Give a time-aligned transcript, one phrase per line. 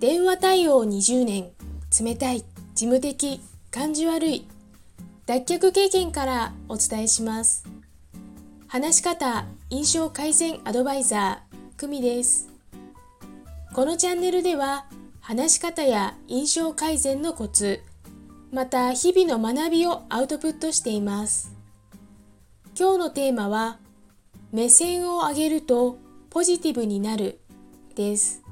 [0.00, 1.50] 電話対応20年
[2.00, 3.40] 冷たい事務的
[3.72, 4.46] 感じ悪い
[5.26, 7.66] 脱却経験からお伝えします。
[8.68, 12.48] 話し方印象改善アドバイザー久美です。
[13.74, 14.86] このチャンネルでは
[15.20, 17.82] 話し方や印象改善のコツ
[18.52, 21.52] また日々の学びをアウトプットしています。
[22.78, 23.80] 今日のテーマは
[24.52, 25.98] 目線を上げると
[26.30, 27.40] ポジティブになる
[27.96, 28.47] です。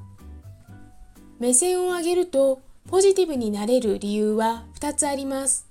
[1.39, 5.67] 目線を上げるとポジティブになれる理由は2つあります。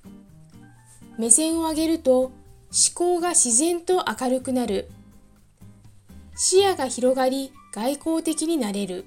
[1.19, 2.33] 目線を上げると思
[2.95, 4.89] 考が自然と明るくなる。
[6.37, 9.06] 視野が広がり外交的になれる。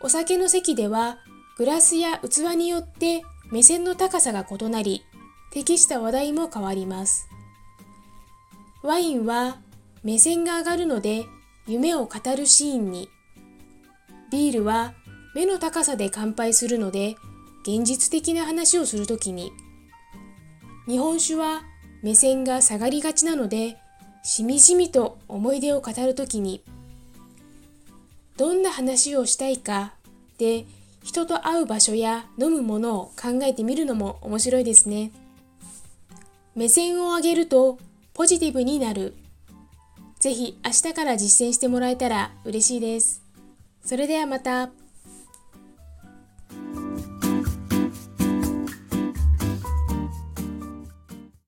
[0.00, 1.18] お酒の席では
[1.56, 5.02] グラスや器によって目線の高さが異なり
[5.50, 7.28] 適した話題も変わります。
[8.82, 9.58] ワインは
[10.04, 11.24] 目線が上がるので
[11.66, 13.10] 夢を語るシーンに。
[14.30, 14.94] ビールは
[15.34, 17.16] 目の高さで乾杯するので
[17.62, 19.52] 現実的な話をするときに。
[20.86, 21.62] 日本酒は
[22.02, 23.76] 目線が下がりがちなので
[24.22, 26.62] しみじみと思い出を語るときに。
[28.36, 29.94] どんな話をしたいか
[30.38, 30.64] で
[31.02, 35.12] 人と会う場所や飲むものを考えてみるのも面白いですね。
[36.54, 37.78] 目線を上げると
[38.14, 39.14] ポジティブになる。
[40.18, 43.27] ぜひ明日から実践してもらえたら嬉しいです。
[43.88, 44.87] それではまた。